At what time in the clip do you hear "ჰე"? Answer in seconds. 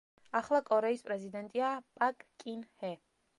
2.83-2.93